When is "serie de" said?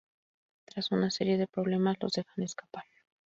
1.11-1.45